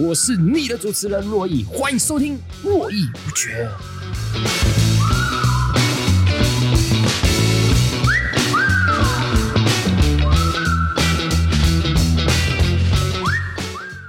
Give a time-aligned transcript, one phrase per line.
[0.00, 3.68] 我是你的主持人洛毅，欢迎收听《络绎不绝》。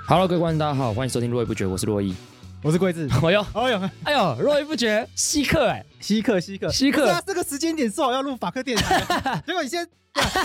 [0.06, 2.14] Hello，各位观众，大家好，欢迎收听《络绎不绝》，我是洛毅，
[2.62, 3.08] 我是桂智。
[3.24, 7.10] 哎呦，哎呦，哎呦，络绎不绝，稀客哎，稀客，稀客，稀客。
[7.10, 9.00] 啊，这个时间点说好要录法克电台，
[9.48, 9.90] 结果你现在。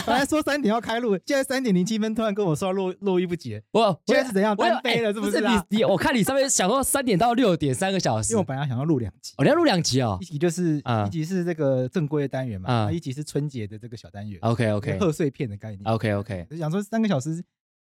[0.06, 5.12] 本来说三点要开录，现在三点零七分突然跟我说络络绎不绝，我现在是怎样单飞了？
[5.12, 5.40] 是不是？
[5.40, 17.42] 你你我看你上面想说三点到六点三个小时，因为我本来想要录两集，我要录两集哦，一集就是一集是这个正规的单元嘛，一集是春节的这个小单元，OK OK，贺岁片的概念，OK OK，就想说三个小时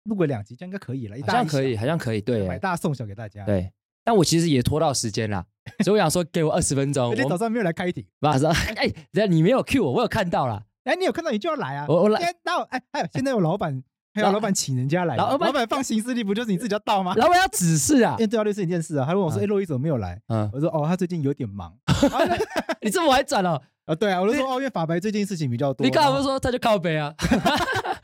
[0.05, 3.73] 录个两集，这样应该可以了，好像可以，好像可以，对，买大送小给大家，对，
[4.05, 5.45] 但我其实也拖到时间了，
[5.85, 10.65] 所以我想说给我二十分钟，今天早上没有来开庭，马上，哎，等下你没有 cue 我，我有看到了。
[10.85, 11.87] 哎，你有看到你就要来啊！
[11.89, 13.81] 我我来，到哎，还有现在有老板，
[14.15, 17.15] 还有老板请人家来，老板放行事历不就是你自己要到吗？
[17.17, 18.17] 老板要指示啊！
[18.19, 21.73] 哎，对啊，律师一件事啊，他问我说：“哎，洛伊怎么没有来？”嗯，我说：“哦，他最近有点忙。”
[22.83, 23.63] 你这么还转哦？
[23.87, 27.15] 啊，对啊，我就说：“哦，因为法白最近事情比较多。”你刚才不是说他就靠北啊？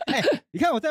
[0.07, 0.91] 哎，你看我在，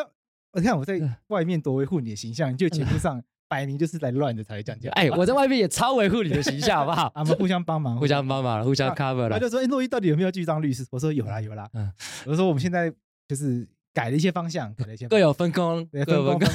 [0.54, 3.24] 你看我在外面多维护你的形象，就节目上。
[3.48, 4.92] 摆明就是来乱的才会这样讲。
[4.94, 7.12] 哎，我在外面也超维护你的形象，好不好？
[7.16, 9.32] 我们互相帮忙， 互相帮忙，互相 cover 了。
[9.32, 11.92] 他就说：“哎，络绎到底有没有去当律师？”我说：“有啦，有啦。”嗯，
[12.26, 12.92] 我说：“我们现在
[13.28, 16.48] 就是改了一些方向，改了一些各有分工，各有分工。”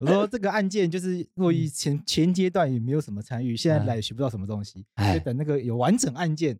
[0.00, 4.84] 我说：“这个案件就是 洛伊前前阶段也没有什么参与，现在来也学不到什么东西。
[5.12, 6.56] 就等那个有完整案件，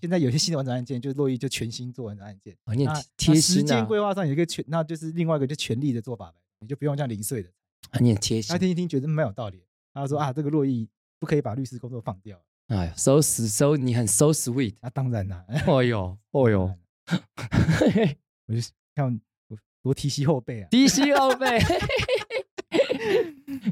[0.00, 2.56] 现在有些新的完整案件，就洛伊就全新做完整案件。
[2.74, 2.84] 你
[3.16, 7.48] 贴心时间规划上有一个全，那就是另外一个就全力的做法呗，你就不用这样零碎的。
[7.90, 9.62] 很贴心，他听一听觉得蛮有道理。
[9.92, 12.40] 他说啊，这个洛伊不可以把律师工作放掉。
[12.68, 14.74] 哎呀，so so 你很 so sweet。
[14.80, 15.44] 那当然啦。
[15.66, 16.62] 哦呦，哦呦，
[18.46, 18.60] 我就
[18.94, 19.20] 像
[19.82, 21.58] 多提携后背啊，提携后辈。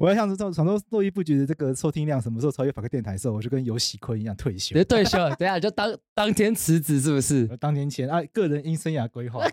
[0.00, 4.74] 我要想说，想说络绎不绝的这个收听量什么时候超越法克电台的时候，我就跟游喜坤一样退休。
[4.74, 7.46] 别退休， 等下就当当天辞职，是不是？
[7.58, 9.46] 当天前啊，个人因生涯规划。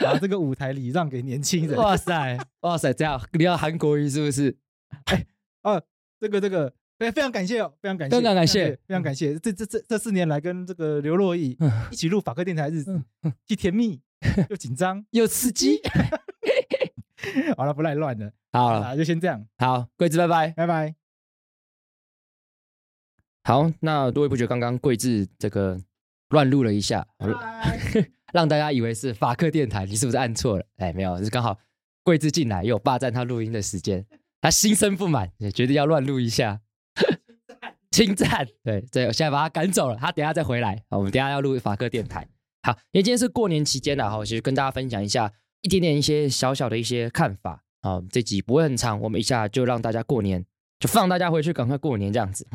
[0.00, 1.76] 把这个舞台礼让给年轻人。
[1.78, 4.56] 哇塞，哇塞，这样你要韩国语是不是？
[5.04, 5.26] 哎，
[5.62, 5.82] 哦，
[6.18, 9.38] 这个这个，非非常感谢哦，非常感谢，非常感谢，非常感谢。
[9.38, 11.56] 这这这这四年来跟这个刘络绎
[11.90, 13.02] 一起录法客电台的日子，
[13.46, 14.00] 既甜蜜
[14.50, 15.80] 又紧张又刺激。
[17.56, 19.46] 好了，不赖乱了，好了，就先这样。
[19.58, 20.94] 好，桂子，拜拜，拜拜。
[23.44, 25.78] 好，那多位不觉刚刚桂智这个
[26.28, 27.06] 乱录了一下，
[28.32, 30.64] 让大家以为是法克电台，你是不是按错了？
[30.76, 31.58] 哎，没有，是刚好
[32.02, 34.06] 贵智进来又霸占他录音的时间，
[34.40, 36.60] 他心生不满，也决定要乱录一下，
[37.90, 38.46] 侵占。
[38.62, 40.82] 对对，我现在把他赶走了，他等下再回来。
[40.88, 42.26] 好，我们等下要录法克电台。
[42.62, 45.32] 好，因为今天是过年期间了哈，其实跟大家分享一下
[45.62, 47.64] 一点点一些小小的一些看法。
[47.82, 50.44] 好，这集不会很长，我们一下就让大家过年，
[50.78, 52.46] 就放大家回去赶快过年这样子。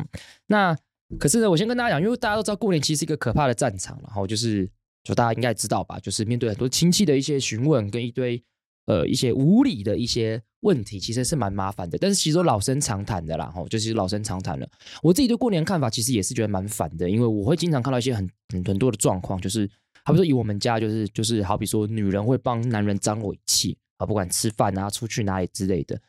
[0.48, 0.76] 那
[1.20, 4.70] 可是呢，我先跟大家讲，因为大家都知道过年其实是一个可怕的战场，然后就是。
[5.06, 8.44] 就大家应该知道吧，就是面对很多亲戚的一些询问，跟一堆
[8.88, 11.98] 呃一些无理的一些问题，其实是蛮麻烦的。
[12.00, 14.68] 但是其实都老生常谈的啦，吼，就是老生常谈了。
[15.04, 18.28] 我自己对过年看法，其实也是觉得蛮烦的，因为我会经常看到一些很
[18.66, 19.70] 很多的状况，就是
[20.04, 26.02] 好比说以我们家，就是就是好比说女人会帮男人张尾气啊，不管吃饭啊、出去哪里之类的。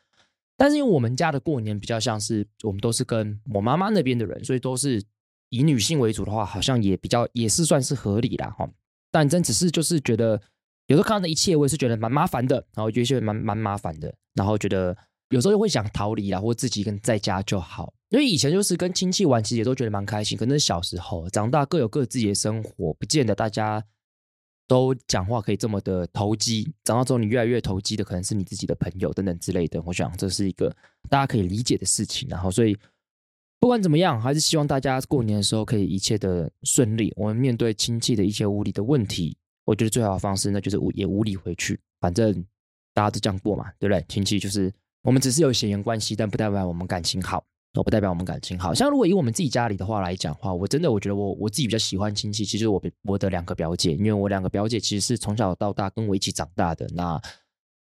[0.57, 5.03] 但是因为我们家的过年比较像是我们都是跟我妈妈那边的人，所以都是
[5.51, 8.67] 以女性为主的话，好像也比较也是算是合理啦，哈。
[9.19, 10.39] 但真只是就是觉得，
[10.89, 14.95] 有时候看到的一切，我也是觉得蛮麻烦的，然后觉得蛮蛮麻烦的，然后觉得
[15.31, 17.95] 有时候又会想逃离啦，或自己跟在家就好。
[18.11, 20.37] 因为以前就是跟亲戚玩，其实也都觉得蛮开心。
[20.37, 23.83] 可能小时候长大各有各自己的生活，不见得大家
[24.69, 26.71] 都讲话可以这么的投机。
[26.85, 29.81] 长大之后，你越来越投机的，可能是你自己的朋友等等之类的。
[29.87, 30.69] 我想这是一个
[31.09, 32.29] 大家可以理解的事情。
[32.29, 32.77] 然后所以。
[33.59, 37.13] 不管怎么样，还是希望大家过年的时候可以一切的顺利。
[37.17, 41.81] 我们面对亲戚的一些无理的问题，我觉得最好的方式那就是无也无理回去。
[42.01, 42.33] 反正
[42.95, 44.05] 大家都这样过嘛，对不对？
[44.09, 44.73] 亲戚就是
[45.03, 47.43] 我们只是有血缘关系，但不代表我们感情好，
[47.75, 48.73] 哦不代表我们感情好。
[48.75, 56.87] 像如果以我们自己家里的话来讲的话，我真的我觉得我我自己比较喜欢亲戚，其实就是我我的两个表姐，因为我两个表姐其实是从小到大跟我一起长大的。
[56.95, 57.21] 那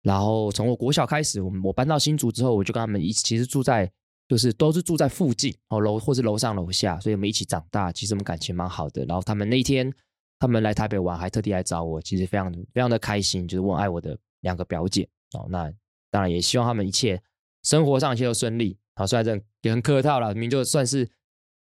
[0.01, 3.89] 然后从我国小开始，我们我搬到新竹之后，我就跟他们一起，其实住在
[4.29, 9.03] 就是都是住在附近哦楼或是楼上楼下，所以我们一起长大，其实我们感情蛮好的。
[9.05, 9.91] 然后他们那一天
[10.37, 15.47] 他们来台北玩，还特地来找我，其实非常非常的开心，就是我爱我的两个表姐哦。
[15.49, 15.63] 那
[16.11, 17.19] 当然也希望他们一切
[17.63, 18.77] 生活上一切都顺利。
[18.95, 21.09] 好，虽然这也很客套了，明明就算是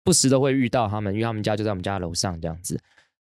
[0.03, 2.77] 不时都会遇到他们，因为他们家就在我们家楼上这样子。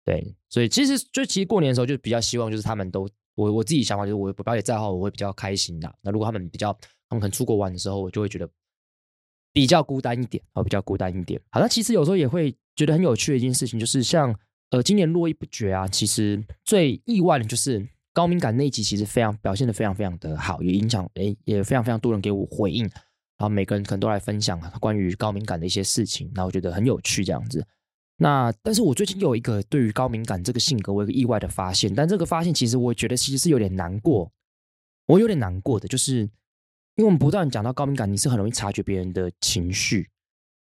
[0.05, 3.09] 对，所以其实就其实过年的时候就比较希望就是他们都。
[3.35, 5.91] 我我自己想法就是，我表姐在的话，我会比较开心的。
[6.03, 6.71] 那如果他们比较，
[7.09, 8.47] 他们可能出国玩的时候，我就会觉得
[9.53, 11.41] 比较孤单一点，哦，比较孤单一点。
[11.51, 14.35] 好，那其实有时候也会觉得很有趣的一件事情，就是像
[14.71, 15.87] 呃，今年络绎不绝啊。
[15.87, 22.93] 其实最意外的就是高敏感那一集，其实非常表现的非常非常的好，也影响诶，也非常非常多人给我回应，然
[23.39, 27.65] 后每个人可能都来分享关于高敏感的一些事情，然后我觉得很有趣这样子。
[28.19, 31.93] 那，但是我最近有一个对于高敏感这个性格，我有一个意外的发现。
[31.93, 34.31] 但这个发现其实我觉得其实是有点难过，
[35.07, 36.29] 我有点难过的，就是
[36.97, 40.11] 因为我们不断讲到高敏感，你是很容易察觉别人的情绪，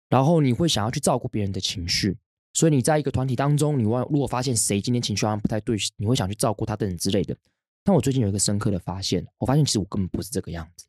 [0.10, 2.18] 然后你会想要去照顾别人的情绪，
[2.54, 7.36] 所以你在一个团体当中，你如果发现谁今天情绪好像不太对，你会想去照顾他等等之类的。
[7.84, 10.86] 但我最近有一个深刻的发现，我发现其实我根本不是这个样子，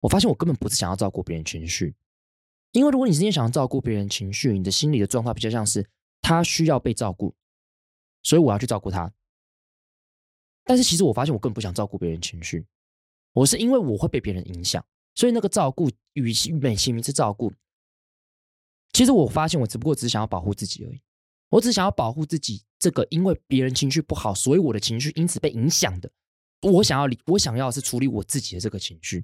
[0.00, 1.94] 我发现我根本不是想要照顾别人情绪。
[2.72, 5.88] 因为如果你今天想要照顾别人情绪，你的心理的状态比较像是
[6.20, 7.34] 他需要被照顾，
[8.24, 9.12] 所以我要去照顾他。
[10.64, 12.66] 但是其实我发现我根本不想照顾别人情绪，
[13.36, 14.82] 我是因为我会被别人影响，
[15.14, 17.52] 所以那个照顾与其美其名是照顾，
[18.92, 21.02] 其实我发现我只不过只想要保护自己而已。
[21.50, 26.10] 我只想要保护自己这个因为别人情绪不好，所以我的情绪因此被影响的。
[26.62, 29.22] 我想要理，我想要是处理我自己的这个情绪，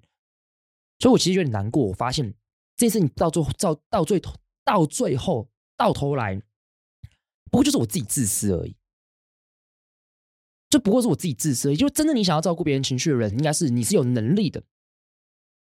[0.98, 1.82] 所以我其实有点难过。
[1.86, 2.34] 我发现。
[2.74, 4.34] 这次你到最后，到到最头，
[4.64, 6.40] 到最后，到头来，
[7.50, 8.74] 不过就是我自己自私而已。
[10.72, 11.76] 这不过是我自己自私而已。
[11.76, 14.62] 就真的你想要照顾别人情绪的人，应该是你是有能力的，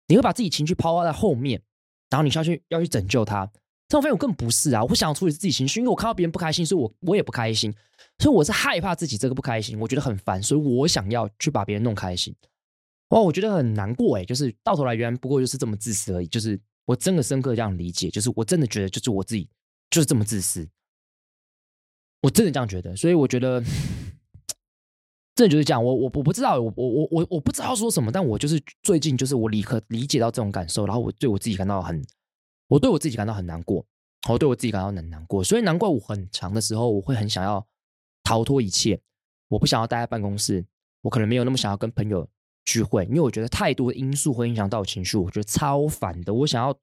[0.08, 1.64] 你会把自己情绪抛在后面，
[2.12, 3.52] 然后你需要去要去拯救他。
[3.88, 4.84] 但我发现我根本不是啊！
[4.84, 7.74] 我不想要处理自己情绪，因为我看到别人不开心，所以我我也不开心，
[8.20, 12.36] 所以我是害怕自己这个不开心，我觉得很烦，所以我想要去把别人弄开心。
[13.10, 16.60] 哇，我觉得很难过哎，就是到头来原来不过就是这么自私而已，就是。
[16.86, 19.48] 我真的深刻这样理解，就是我真的觉得，就是我自己
[19.92, 20.68] 就是这么自私，
[22.24, 23.64] 我真的这样觉得，所以我觉得，
[25.40, 25.82] 真的就是这样。
[25.82, 32.06] 我我我不知道，我我我我我不知道说什么，但我就是最近就是我立刻理解到这种感受，然后我对我自己感到很，
[32.68, 33.86] 我对我自己感到很难过，
[34.28, 37.66] 我对我自己感到很难过，所以难怪我很长的时候，我会很想要
[38.24, 39.00] 逃脱一切，
[39.48, 40.66] 我不想要待在办公室，
[41.04, 42.28] 我可能没有那么想要跟朋友。
[42.66, 46.32] 聚会，因为我觉得太多的因素会影响到我情绪，我觉得超烦的。
[46.32, 46.78] 我想要，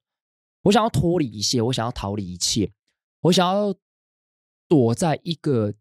[0.63, 2.69] 我想要脱离一切，我想要逃离一切，
[3.21, 3.73] 我想要
[4.67, 5.73] 躲在一个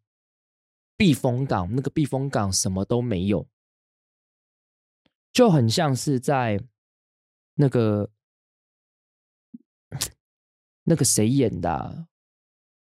[0.96, 3.46] 避风港，那个避风港什么都没有，
[5.32, 6.60] 就很像是在
[7.54, 8.10] 那个
[10.84, 11.69] 那个谁演的《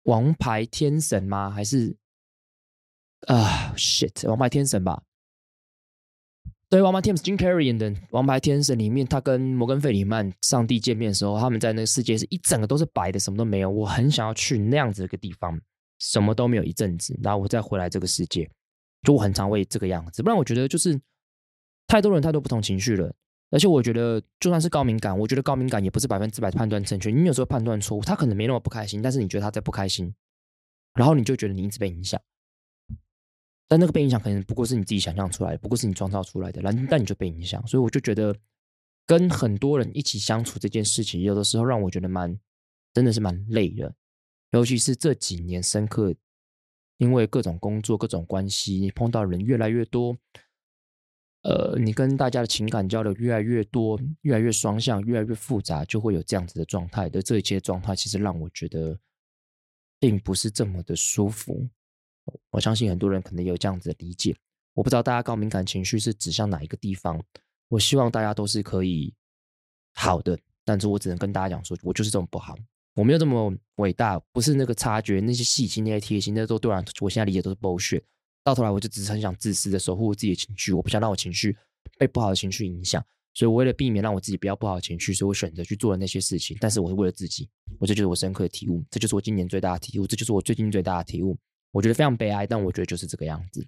[0.04, 1.50] 王牌天神》吗？
[1.50, 1.96] 还是
[3.28, 5.04] 啊，shit，《王牌天神》吧。
[6.70, 13.70] 对，《王牌天神》Jim Carrey 演的《王牌天神》里面，他跟摩根·费里曼上帝见面的时候，他们在那个世界是一整个都是白的，什么都没有。
[13.70, 15.62] 我很想要去那样子一个地方，
[16.04, 18.50] 什么都没有一阵子，然后我再回来这个世界，
[19.04, 20.22] 就我很常会这个样子。
[20.22, 21.00] 不然我觉得就是
[21.88, 23.16] 太多人太多不同情绪了，
[23.52, 27.10] 而且我觉得就算是高敏感，我觉得高敏感也不是百分之百判断正确。
[27.10, 30.14] 你有时候判断错误，他可能没那么不开心，但是你觉得他在不开心，
[30.94, 32.20] 然后你就觉得你一直被影响。
[33.70, 38.36] 但那个被影响可能不过是你自己想象出来的，不过是你创造出来的，然但你就被影响，所以我就觉得
[39.08, 42.38] 跟很多人一起相处这件事情，有的时候让我觉得蛮
[42.94, 43.96] 真的是蛮累的，
[44.54, 46.14] 尤其是这几年深刻，
[46.98, 50.16] 因为各种工作、各种关系，你碰到人越来越多，
[51.42, 58.96] 呃，你跟大家的情感交流越来越多，越来越双向，越来越复杂，就会有这样子的状态的这一些状态，其实让我觉得
[60.00, 61.68] 并不是这么的舒服。
[62.52, 64.38] 我相信很多人可能有这样子的理解，
[64.76, 67.20] 我不知道大家高敏感情绪是指向哪一个地方。
[67.70, 69.12] 我希望大家都是可以
[69.96, 72.56] 好的，但是我只能跟大家讲说，我就是这么不好，
[72.96, 78.02] 我没有这么伟大，不是那个察觉那些细心、那些贴心，那都对我，我现在理解都是 bullshit。
[78.44, 81.56] 到头来，我就只是很想自私的守护自己的情绪，我不想让我情绪
[81.98, 86.58] 被不好的情绪影响，所以我为了避免让我自己不要不好的情绪，所以我选择去做了那些事情。
[86.60, 91.38] 但是我是为了自己，我这就是我深刻的体悟，这就是我今年最大的体悟，这就是我最近最大的体悟。
[91.72, 93.66] 我觉得非常悲哀，但我觉得就是这个样子。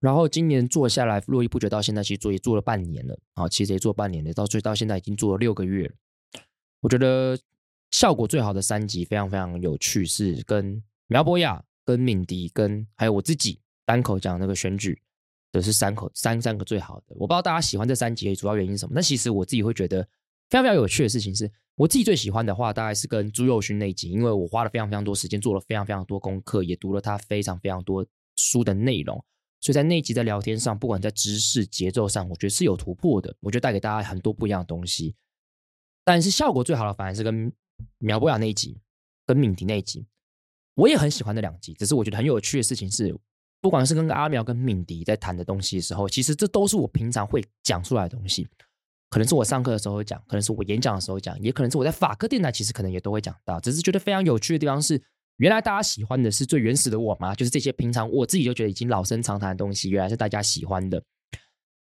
[0.00, 5.94] 然后今年做下来，络绎不绝到现在，其实做也做了半年了啊，其实也做半年了，到最到现在已经做了六个月了。
[6.80, 7.38] 我觉得
[7.90, 15.00] 效果最好的三集非常非常有趣，是跟苗博雅、跟敏迪、跟还有我自己单口讲那个选举
[15.52, 17.06] 的是三口三三个最好的。
[17.10, 20.02] 我不知道大家喜欢这三集的主要原因是什么，但其实我自己会觉得
[20.50, 28.04] 非常非常有趣的事情是，我自己最喜欢的话，大概是跟朱佑勋那一集，因为我花了非常非常多时间，做了非常非常多功课，也读了他非常非常多
[28.36, 29.24] 书的内容。
[29.60, 33.34] 所以在那一集的聊天上，不管在知识节奏上，我觉得是有突破的。
[33.40, 35.14] 我觉得带给大家很多不一样的东西。
[36.04, 37.50] 但是效果最好的反而是跟
[37.98, 38.78] 苗博雅那一集，
[39.26, 40.06] 跟敏迪那一集，
[40.74, 41.74] 我也很喜欢那两集。
[41.74, 43.16] 只是我觉得很有趣的事情是，
[43.60, 48.46] 不管是跟阿苗跟敏迪在谈的东西的时候，其实这都是我平常会讲出来的东西。
[49.10, 53.60] 可能是我上课的时候讲，可能是我演讲的时候讲，也可能是我在法科电台其实可能也都会讲到。
[53.60, 55.02] 只是觉得非常有趣的地方是。
[55.38, 57.34] 原来大家喜欢的是最原始的我吗？
[57.34, 61.02] 就是这些平常我自己就觉得已经老生常谈的东西，原来是大家喜欢的。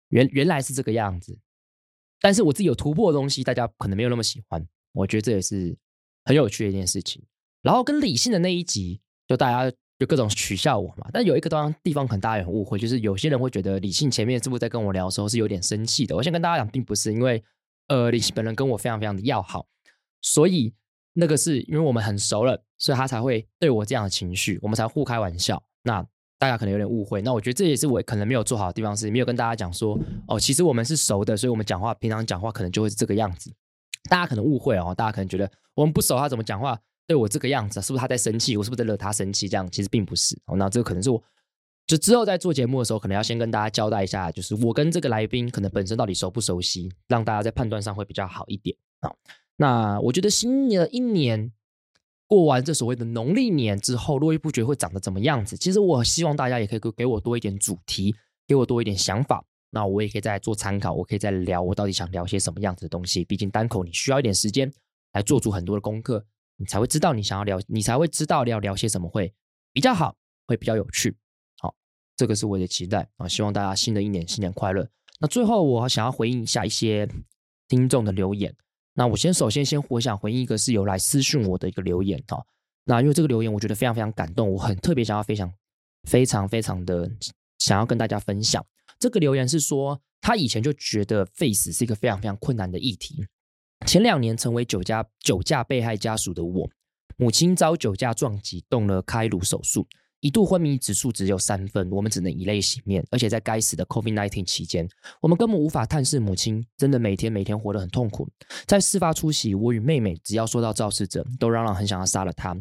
[0.09, 1.39] 原原来是这个样子，
[2.19, 4.67] 但是我自己有突破的东西，大家可能没有那么喜欢。
[4.97, 5.77] 我觉得这也是
[6.25, 7.23] 很有趣的一件事情。
[7.61, 11.07] 然后跟理性的那一集，就大家就各种取笑我嘛。
[11.13, 16.15] 但有一个地方地方可能大家很误会，就是有些人会觉得理性前面是不是在跟我聊的时候是有点生气的？
[16.15, 17.43] 我先跟大家讲，并不是，因为
[17.87, 19.67] 呃，理性本人跟我非常非常的要好，
[20.21, 20.73] 所以。
[21.19, 25.59] 那个是因为我们很熟了，所以他才会对我这样的情绪，我们才互开玩笑。
[25.81, 26.05] 那
[26.37, 33.51] 大家可能有点误会，那我觉得这也是我可能没有做好的地方，是没有跟大家讲说，哦，其实我们是熟的，所以我们讲话平常讲话可能就会是这个样子。
[34.09, 37.81] 大家可能误会哦，大家可能觉得我们不熟，他怎么讲话对我这个样子？
[37.81, 38.55] 是不是他在生气？
[38.57, 39.47] 我是不是在惹他生气？
[39.47, 40.37] 这样其实并不是。
[40.45, 41.21] 哦，那这个可能是我
[41.85, 49.09] 就之后在做节目的时候，可能要先跟大家交代一下，就是我跟这个来宾可能本身到底熟不熟悉，让大家在判断上会比较好一点啊。
[49.55, 51.51] 那我觉得新的一年
[52.27, 55.55] 过完这所谓的农历年之后，络绎不绝会长得怎么样子？
[55.55, 58.13] 其实我希望大家也可以给给我多一点主题，
[58.45, 63.25] 给我多一点想法，那我也可以再做参考，我可以再聊我到底想聊些什么样子的东西。
[63.25, 64.71] 毕竟单口你需要一点时间
[65.13, 69.33] 来做出很多的功课，你才会知道你想要聊，你才会知道要聊些什么会
[69.73, 70.15] 比较好，
[70.47, 71.15] 会比较有趣。
[71.59, 71.75] 好，
[72.15, 73.27] 这个是我的期待啊！
[73.27, 74.87] 希望大家新的一年新年快乐。
[75.19, 77.07] 那最后我想要回应一下一些
[77.67, 78.55] 听众的留言。
[78.93, 82.43] 那我先首先先我想回应一个是有来私讯我的一个留言哈，
[82.85, 85.53] 那因为这个留言我觉得非常非常感动，我很特别想要非常
[86.03, 87.11] 非常非常的
[87.59, 88.65] 想要跟大家分享。
[88.99, 93.25] 这个留言是说他以前就觉得 face 是一个非常非常困难的议题，
[93.85, 96.69] 前两年成为酒驾酒驾被害家属的我，
[97.15, 99.87] 母亲遭酒驾撞击动了开颅手术。
[100.27, 103.01] 一度昏迷指数只有三分，我们只能以泪洗面。
[103.11, 104.85] 而且在该死的 COVID-19 期间，
[105.21, 108.27] 我们根本无法探视母亲，真的每天每天活得很痛苦。
[108.65, 112.53] 在事发初期，我与妹妹只要说到肇事者，都嚷嚷很想要杀了他。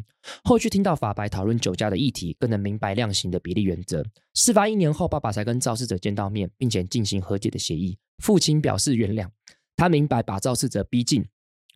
[0.45, 4.01] 后续听到法白讨论酒驾的议题，更能明白量刑的比例原则。
[4.33, 7.97] 事发一年后，爸爸才跟肇事者见到面，并且进行和解的协议。
[8.23, 9.27] 父亲表示原谅，
[9.75, 11.25] 他明白把肇事者逼进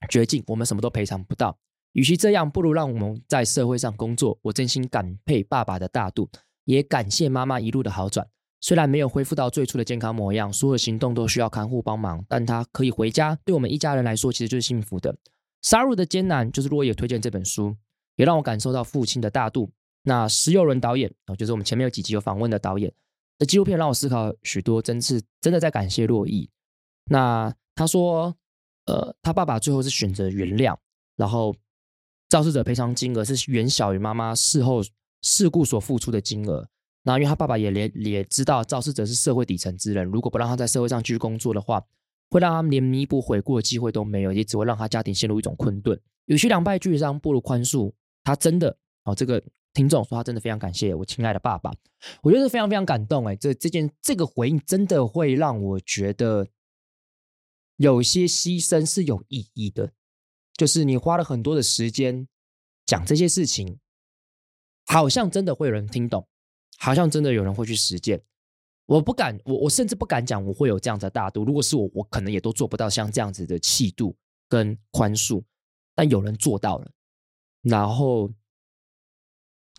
[0.10, 1.58] 绝境，我们什么都赔偿不到。
[1.94, 4.40] 与其这样，不如让我们在社会上工作。
[4.44, 6.30] 我真心感佩爸爸的大度，
[6.64, 8.26] 也感谢妈妈一路的好转。
[8.62, 15.18] 虽然没有恢复到最初的健康模样，所有行动都需要看护帮忙，但他可以回家，对我们一家人来说，其实就是幸福的。
[15.62, 17.76] 杀入的艰难，就是络绎推荐这本书，
[18.16, 19.70] 也让我感受到父亲的大度。
[20.04, 22.94] 那石友伦导演，就是我们前面有几集有访问的导演
[23.38, 26.48] 的纪录片，让我思考许多，真是真的在感谢络绎。
[27.06, 28.36] 那他说，
[28.86, 30.78] 呃，他爸爸最后是选择原谅，
[31.18, 31.54] 然后。
[32.32, 34.82] 肇事者赔偿金额是远小于妈妈事后
[35.22, 36.70] 事故所付出的金额。
[37.04, 41.84] 那因为他爸爸也连也知道肇事者是社会底层之人，如果不让他在社会上继续工作的话，
[42.30, 46.00] 会让他连弥补悔过的机会都没有，也只会让他家庭陷入一种困顿。
[46.28, 47.92] 与其两败俱伤，不如宽恕。
[48.24, 51.74] 他真的哦，这个听众说他真的非常感谢我亲爱的爸爸，
[52.24, 56.48] 我觉得非常非常感动哎，这这件这个回应真的会让我觉得
[57.76, 59.92] 有些牺牲是有意义的。
[60.62, 62.28] 就是你花了很多的时间
[62.86, 63.80] 讲这些事情，
[64.86, 66.28] 好像真的会有人听懂，
[66.78, 68.22] 好像真的有人会去实践。
[68.86, 71.44] 我不敢，我我甚至不敢讲我会有这样的大度。
[71.44, 74.16] 如果是我，我可能也都做不到像这样子的气度
[74.48, 75.44] 跟宽恕。
[75.96, 76.92] 但有人做到了，
[77.64, 78.32] 然后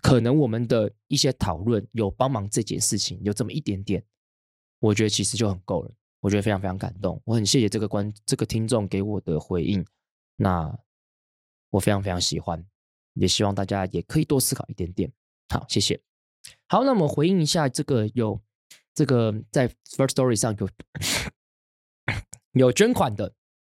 [0.01, 4.05] 可能我们的一些讨论有帮忙这件事情，有这么一点点，
[4.81, 5.93] 我觉得其实就很够了。
[6.19, 9.87] 我觉得非常非常感动，我很谢谢这个观这个听众给我的回应。
[10.43, 10.77] 那
[11.71, 12.67] 我非常非常喜欢，
[13.15, 15.11] 也希望大家也可以多思考一点点。
[15.49, 16.01] 好，谢谢。
[16.67, 18.41] 好，那我们回应一下这个有
[18.93, 20.69] 这个在 First Story 上有
[22.53, 23.33] 有捐款的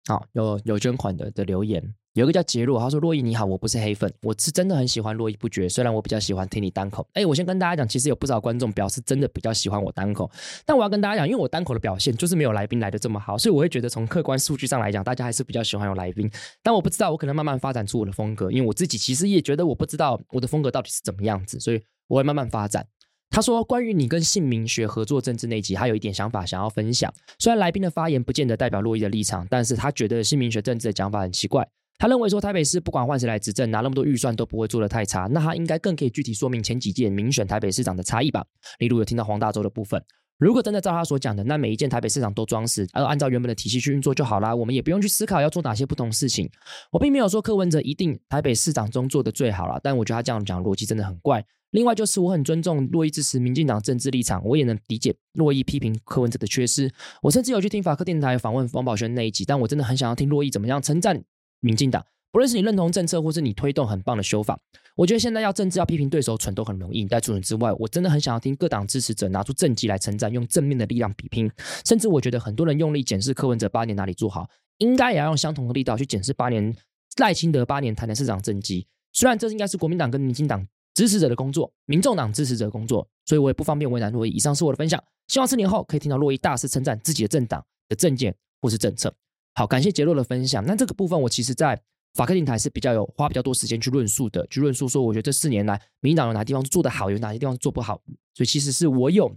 [0.07, 1.95] 好，有有捐款的的留言。
[2.15, 5.69] 有一个叫杰洛，他说：“洛伊你好，我不是黑粉，我是真的很喜欢络绎不绝。
[5.69, 10.31] 虽然我比较喜欢听你单口，哎，我先跟大家讲，其实有不少观众表示真的比较喜欢我单口，
[10.65, 16.31] 但我要跟大家讲，因为我单口的表现就是没有来宾来的这么好，所以我会觉得从客观数据上来讲，大家还是比较喜欢有来宾。
[16.63, 22.87] 但我不知道，我可能慢慢发展出我的风格，因为我自己其实也觉得我不知道我的风格到底是怎么样子，所以我会慢慢发展。”
[23.29, 27.13] 他说：“关于你跟姓名学合作政治那集，他有一点想法想要分享。
[27.41, 31.67] 虽然来宾的发言不见得代表洛伊的立场，但是他觉得姓名学政治的讲法很奇怪。”
[31.99, 35.29] 他认为说，台北市不管换谁来执政，拿那么多预算都不会做得太差。
[35.31, 38.45] 那他应该更可以具体说明前几届民选台北市长的差异吧？
[38.79, 40.03] 例如有听到黄大洲的部分。
[40.39, 44.53] 如果真的照他所讲的，那每一件台北市长都装死，而按照原本的体系去运作就好啦。
[44.53, 46.51] 我们也不用去思考要做哪些不同事情。
[46.91, 51.45] 我并没有说柯文哲一定台北市长中做的最好啦，但我觉得他这样讲逻辑真的很怪。
[51.71, 56.91] 另外就是我很尊重洛伊支持民进党政治立场，我也能理解洛伊批评柯文哲的缺失。
[57.23, 61.23] 我甚至有去听法科电台访问王宝轩那一集，但我真的很想要听洛伊怎么样称赞
[61.65, 62.05] 民进党。
[62.31, 64.59] 不论是你认同政策，或是你推动很棒的修法，
[64.97, 67.07] 我觉得现在要政治要批评对手蠢都很容易。
[67.07, 71.49] 在除此之外，我真的很想要听各党支持者拿出政绩来称赞，用正面的力量比拼。
[71.85, 76.75] 甚至我觉得很多人用力检视柯文哲八年哪里做好，应该也要用相同的力道去检视八年
[77.19, 78.85] 赖清德八年台南市长政绩。
[79.13, 84.31] 虽然这应该是国民党跟民进党支持者的工作，民众党支持者的工作，所以我也不方便为难珞亦。
[84.31, 89.15] 以上是我的分享，希望四年后可以听到珞亦大肆称赞自己的政党的政见或是政策。
[89.55, 90.65] 好，感谢杰洛的分享。
[90.67, 91.83] 那这个部分我其实在。
[92.15, 98.01] 法客电台是比较有花比较多时间去论述的，去论述说，我觉得这四年来，民进党有哪地方做得好，有哪些地方做不好，
[98.35, 99.37] 所以其实是我有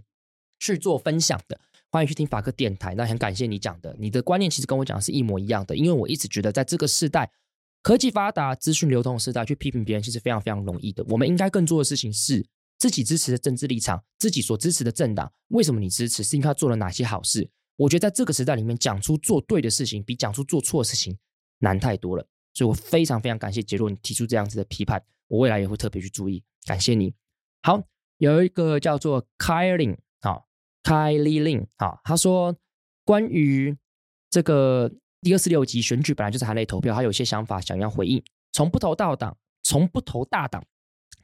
[0.60, 1.58] 去做分享的。
[1.90, 7.28] 欢迎去听法客电台，那很感谢你讲的，你的观念其实跟我讲的是一模一样的，因为我一直觉得在这个时代，
[7.82, 11.04] 科技发达、资讯流通的时代，去批评别人其实非常非常容易的。
[11.08, 12.46] 我们应该更做的事情是
[12.78, 16.22] 自己支持的政治立场，自己所支持的政党，为什么你支持？
[16.22, 17.50] 是因为他做了哪些好事？
[17.78, 21.16] 我觉得在这个时代里面，讲出做对的事情，比讲出做错的事情
[21.60, 22.26] 难太多了。
[22.52, 27.14] 所以我非常非常感谢杰洛你提出这样子的批判，我未来也会特别去注意，感谢你。
[27.62, 27.80] 好，
[28.16, 30.42] 有一个叫做 Kylie 啊
[30.82, 32.56] ，Kylie Lin 啊，他说
[33.04, 33.76] 关于
[34.28, 38.20] 这个第二十六集选举本来就是含泪投票，他有些想法想要回应。
[38.50, 40.64] 从不投大党，从不投大党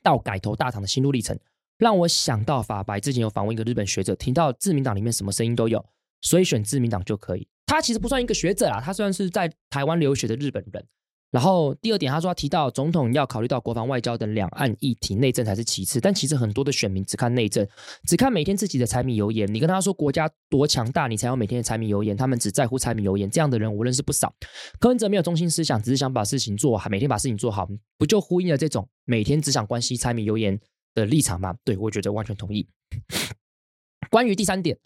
[0.02, 1.36] 到改投大党的心路历程，
[1.78, 5.84] 让我想到法白之前有访问一个日本学者，听到自民党里面什么声音都有，
[6.24, 7.46] 所以选自民党就可以。
[7.66, 10.84] 他其实不算一个学者啊，他虽然是在台湾留学的日本人。
[11.30, 16.00] 然后第二点，他说他提到总统要考虑到国防、外交等两岸议题，内政才是其次。
[16.00, 17.66] 但其实很多的选民只看内政，
[18.06, 19.52] 只看每天自己的柴米油盐。
[19.52, 22.16] 你跟他说国家多强大，你才有每天的柴米油盐。
[22.16, 24.32] 他们只在乎柴米油盐，这样的人我认识不少。
[24.78, 30.56] 柯文哲没有中心思想，只是想把事情做好，每天把事情做好，不就呼应了这种每天只想关心柴米油盐
[30.94, 31.56] 的立场吗？
[31.64, 32.68] 对，我觉得完全同意。
[34.08, 34.78] 关于第三点。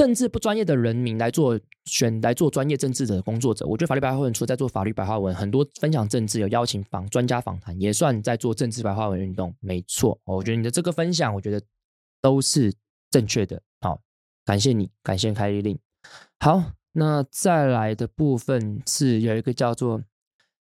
[0.00, 9.54] 政治不专业的人民来做选来做专业政治的工作者，我觉得法律白话文除了在做法律白话文，很多分享政治有邀请访专家访谈，也算在做政治白话文运动。
[9.60, 11.60] 没错，我觉得你的这个分享，我觉得
[12.22, 12.72] 都是
[13.10, 13.60] 正确的。
[13.82, 14.00] 好，
[14.46, 15.78] 感谢你，感谢开立令。
[16.38, 20.02] 好，那再来的部分是有一个叫做。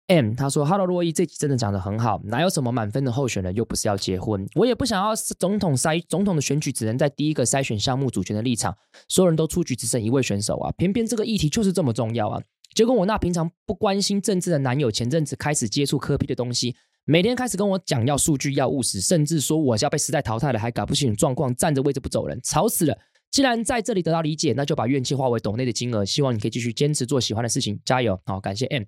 [0.08, 2.20] M 他说：“Hello，珞亦，这集真的讲得很好。
[2.26, 4.46] 哪有什么满分的候选人，又不是要结婚？
[4.54, 8.76] 我也不想要总统筛总统的选举只能在第一个筛选项目主权的立场，
[9.08, 10.70] 所有人都出局，只剩一位选手啊！
[10.78, 12.40] 偏偏这个议题就是这么重要啊！
[12.72, 22.96] 结果我那平常不关心政治的男友，前阵子开始接触柯 P 的东西，每天开始跟我讲要数据、要务实，甚至说我是要被时代淘汰了，还搞不清楚状况，站着位置不走人，吵死了！
[23.32, 26.04] 既然在这里得到理解，那就把怨气化为斗内的金额。
[26.04, 28.16] 希望你可以继续坚持做喜欢的事情，加油！
[28.24, 28.84] 好，感谢 M。”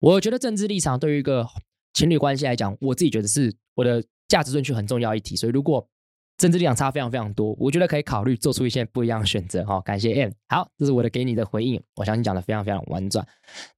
[0.00, 1.46] 我觉得政治立场对于一个
[1.92, 5.34] 情侣关系来讲，我自己觉得是我的价值顺序很重要一题。
[5.34, 5.86] 所以如果
[6.36, 9.64] 政治立场差非常非常多，我觉得可以考虑做出一些不一样的选择。
[9.66, 10.30] 好，感谢 M。
[10.48, 11.82] 好，这是我的给你的回应。
[11.96, 13.26] 我相信讲的非常非常婉转。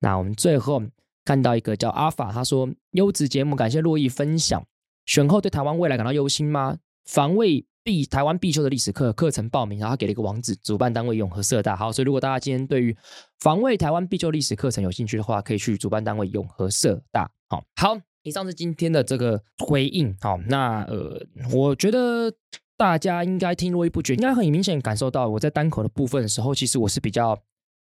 [0.00, 0.82] 那我们最后
[1.24, 4.62] 看到一个叫阿法，他说优质节目，感谢珞亦分享。
[5.06, 6.76] 选后对台湾未来感到忧心吗？
[7.06, 7.64] 防卫。
[7.82, 11.74] 必台湾必修的历史课课程报名，然后他给了一个网址，主办单位永和社大。
[11.74, 12.94] 好，所以如果大家今天对于
[13.40, 17.30] 防卫台湾必修历史课程有兴趣的话，可以去主办单位永和社大。
[17.48, 20.14] 好，好，以上是今天的这个回应。
[20.20, 22.30] 好，那呃，我觉得
[22.76, 27.30] 大家应该听络绎不绝，应该很明显感受到我在单口的部分的时候，其实我是比较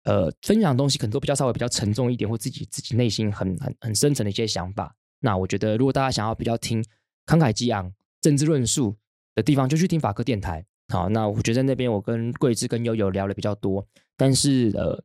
[0.05, 4.95] 呃分享的东西可能都比较稍微比较沉重一点，或自己自己内心很很很深层的一些想法。
[5.19, 6.83] 那我觉得如果大家想要比较听
[7.27, 8.95] 慷慨激昂政治论述。
[9.35, 10.65] 的地方就去听法科电台。
[10.89, 13.85] 好，那我觉得那边我跟桂枝跟悠悠聊的比较多，
[14.17, 15.01] 但是呃，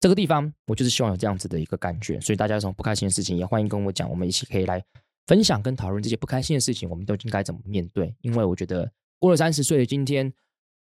[0.00, 4.84] 这个地方我就是希望有这样子的一个感觉，所以大家有什么不开心的事情也欢迎跟我讲，我们一起可以来
[5.26, 8.14] 分享跟讨论这些不开心的事情，我们都应该怎么面对？
[8.20, 10.32] 因为我觉得过了三十岁的今天，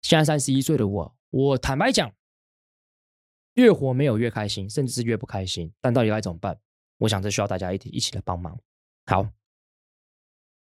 [0.02, 2.12] 现在三十一岁的我，我坦白讲，
[3.55, 5.72] 越活没有越开心，甚至是越不开心。
[5.81, 6.59] 但到底该怎么办？
[6.98, 8.59] 我想这需要大家一起一起来帮忙。
[9.07, 9.26] 好，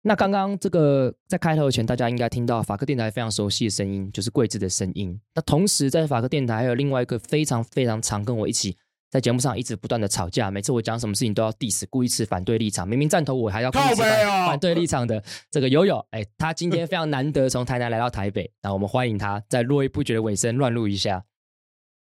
[0.05, 5.21] 那刚刚这个在开头前，大家应该听到法克电台非常熟悉的声音，就是桂枝的声音。
[5.35, 8.77] 那同时在法克电台还有另外一个非常非常常跟我一起
[9.11, 21.25] 在节目上一直不断的吵架，每次我讲什么事情都要 diss，故意持反对立场，明明赞同我还要故意持反对立场的这个友友，哎，他今天非常难得从台南来到台北，那我们欢迎他在络绎不绝的尾声乱入一下。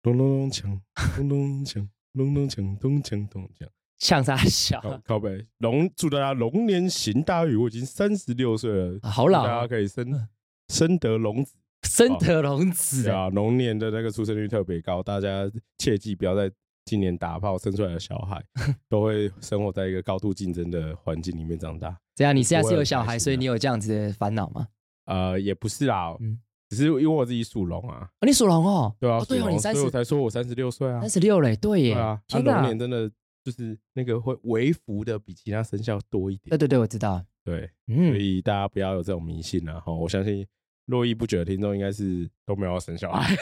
[0.02, 0.80] 咚咚锵，
[1.16, 3.68] 咚咚锵，咚咚锵，咚锵咚锵。
[3.98, 4.80] 呛啥小？
[5.04, 7.60] 靠背龙，祝大家龙年行大运。
[7.60, 10.28] 我已经三十六岁了，啊，好老，大家可以生
[10.68, 13.04] 生得龙子，生得龙子。
[13.04, 16.50] 对啊，龙年的那个出生率特别高，大家切记不要在
[16.84, 18.44] 今年打炮生出来的小孩，
[18.88, 21.96] 都会生活在一个高度竞争的环境里面长大。
[22.14, 24.66] 这样，你现在是有小孩，所以你有这样子的烦恼吗？
[25.06, 28.08] 呃，也不是啦，嗯，只是因为我自己属龙啊。
[28.26, 28.94] 你属龙哦？
[29.00, 31.94] 对啊，对哦，你三十，所以我才说我三十六岁啊，三十六嘞，对耶。
[31.94, 33.10] 啊，他龙年真的。
[33.46, 36.50] 就是那个会微福的比其他生肖多一点。
[36.50, 37.24] 对对对，我知道。
[37.44, 39.78] 对，嗯，所以大家不要有这种迷信啊！
[39.78, 40.44] 哈，我相信
[40.86, 43.36] 络绎不绝的听众应该是都没有生小孩。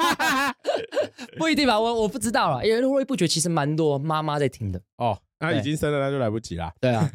[1.36, 1.78] 不一定吧？
[1.78, 4.80] 我我不知道了，因为络绎不绝其实蛮多妈妈在听的。
[4.96, 6.72] 哦，那已经生了，那就来不及啦。
[6.80, 7.10] 对啊，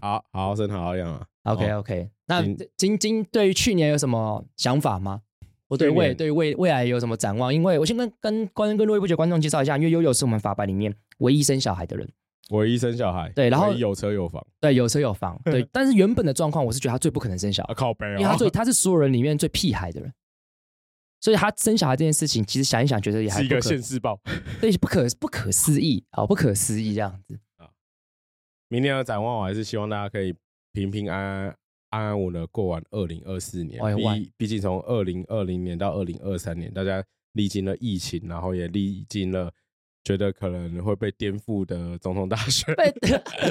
[0.00, 1.26] 好好好生，好好养啊。
[1.44, 2.42] OK OK，那
[2.78, 5.20] 晶晶对于去年有什么想法吗？
[5.68, 7.52] 我对未对未未来有什么展望？
[7.52, 12.08] 因为我先跟跟观跟络绎不绝观众介绍一下，因为悠悠是我们法白里面唯一生小孩的人，
[12.50, 15.68] 唯一生小孩，对，然后有车有房，对，有车有房， 对。
[15.72, 20.12] 但是原本的状况，我是觉得他最不可能生小孩，靠北，因为他最 他是所有人里面最屁孩的人，
[21.20, 24.20] 所以他生小孩这件事情，其实想一想，觉得也还是一个现世报，
[24.60, 27.66] 对，不可不可思议，好不可思议这样子啊。
[28.68, 30.32] 明年的展望，我还是希望大家可以
[30.72, 31.56] 平平安安。
[31.90, 39.52] 安安稳稳过完二零二四年，毕毕竟从二零二零年到二零二三年，大家历经了疫情，然后也历经了
[40.04, 42.74] 觉得可能会被颠覆的总统大选，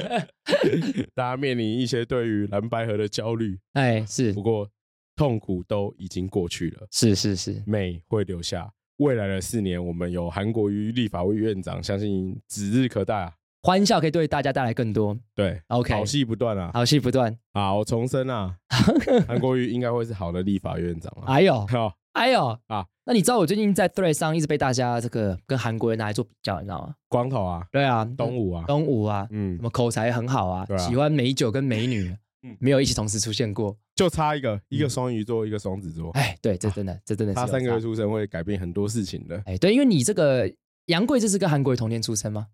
[1.14, 3.58] 大家面临一些对于蓝白河的焦虑。
[3.72, 4.70] 哎，是，不过
[5.14, 8.72] 痛苦都已经过去了，是是是，美会留下。
[8.98, 13.32] 未来的四年，我们有韩国瑜立法委院长，相信指日可待啊。
[13.66, 17.36] 欢笑可以对大家带来更多，对，OK，好戏不断啊，好戏不断。
[17.52, 18.54] 好，我重生啊，
[19.26, 21.24] 韩国瑜应该会是好的立法院长啊。
[21.26, 21.66] 哎呦，
[22.12, 22.58] 哎呦。
[22.68, 22.86] 啊！
[23.04, 26.94] 那你知道我最近在 Thread 上一直被大家这个跟韩国人拿来做比较，你知道吗？
[27.08, 32.16] 光头啊，对啊，东吴啊，东吴啊，嗯，什么口才很好啊，喜欢美酒跟美女，
[32.60, 36.10] 没有一起同时出现过，就差一个，一个双鱼座，一个双子座。
[36.12, 39.40] 哎，对，这真的，这真的是他三个月出生会改变很多事情的。
[39.44, 40.48] 哎，对，因为你这个
[40.86, 42.46] 杨贵这是跟韩国瑜同年出生吗？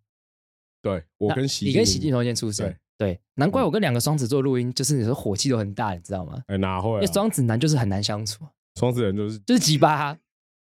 [0.83, 6.43] 对，我跟喜，你跟喜进同一天出生，对，难怪我跟两个双子座录音，就是你说火气都很大，你知道吗？
[6.49, 6.91] 哎，哪会？
[6.95, 8.45] 因为双子男就是很难相处，
[8.79, 10.19] 双子人就是就是鸡巴，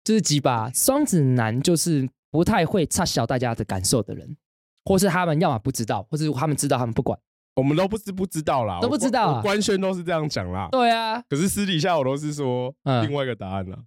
[0.03, 0.71] 就是鸡巴。
[0.71, 4.37] 双子男就是不太会插小大家的感受的人，
[4.85, 7.17] 或是他们要么不知道，或是他们知道他们不管，
[7.55, 10.69] 我们都不是不知道啦，都不知道，官宣都是这样讲啦。
[10.71, 13.79] 对啊，可是私底下我都是说另外一个答案啦。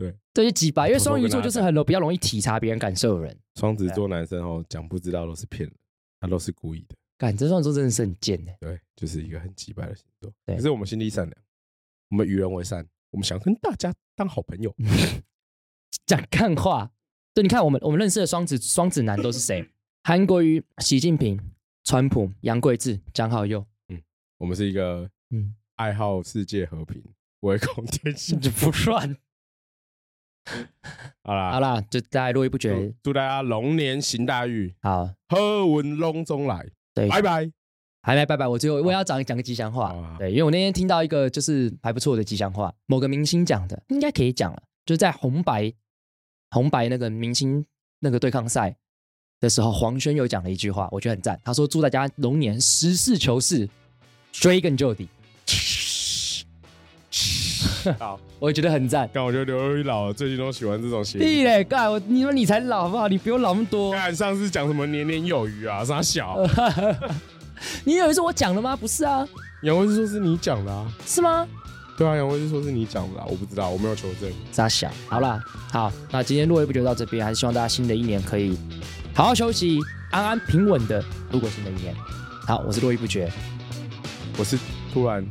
[0.00, 3.38] 对，这是鸡巴，因为双鱼座就是很容比较容易体察别人感受的人。
[3.56, 5.76] 双子座男生哦，讲不知道都是骗人。
[6.18, 8.54] 他都是故意的，感这双子座真的是很贱的。
[8.60, 10.30] 对，就是一个很奇怪的星座。
[10.44, 11.42] 对，可是我们心地善良，
[12.10, 14.74] 我们与人为善，我们想跟大家当好朋友。
[16.04, 16.90] 讲干话，
[17.32, 19.66] 对，你看我们我们认识的双子双子男都是谁？
[20.02, 21.40] 韩国瑜、习近平、
[21.84, 23.66] 川普、杨贵智、江浩佑。
[23.88, 24.02] 嗯，
[24.36, 27.02] 我们是一个嗯爱好世界和平、
[27.40, 29.16] 唯恐天下 不乱。
[31.22, 37.50] 好啦，好啦，就大家络绎不绝，祝大家龙年行大运，好，喝文龙中来，对，拜拜，
[38.02, 45.72] 还没拜拜，我最后我要讲讲个吉祥话，对，因为我那天听到一个就是还不错的吉祥话，某个明星讲的，应该可以讲了，就是在红白
[46.50, 47.64] 红白那个明星
[48.00, 48.74] 那个对抗赛
[49.38, 53.68] 的时候，黄轩又讲了一句话，我觉得很赞，他说祝大家龙年实事求是，
[54.32, 55.08] 追根究底。
[57.98, 59.08] 好，我也觉得很赞。
[59.12, 61.24] 但我觉得刘宇老最近都喜欢这种谐音。
[61.24, 63.08] 屁嘞，干我你说你才老好不好？
[63.08, 63.92] 你不用老那么多。
[63.92, 65.84] 干上次讲什么年年有余啊？
[65.84, 66.38] 啥小？
[67.84, 68.76] 你以为是我讲的吗？
[68.76, 69.26] 不是啊。
[69.62, 70.90] 杨威是说是你讲的啊？
[71.06, 71.46] 是吗？
[71.98, 74.30] 对啊，杨威是说是你讲的啊，我不知道，我没有求证。
[74.52, 74.90] 傻小？
[75.08, 75.38] 好啦，
[75.70, 78.56] 好，那今天络绎不绝到这边，还是希望大家新的一年可以
[79.14, 79.78] 好好休息，
[80.10, 81.94] 安安平稳的度过新的一年。
[82.46, 83.30] 好，我是络绎不绝，
[84.38, 84.58] 我是
[84.94, 85.22] 突然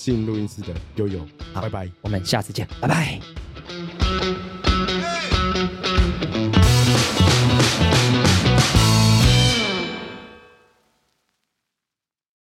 [0.00, 1.20] 新录音室的悠悠，
[1.52, 3.20] 好，拜拜，我们下次见，拜拜。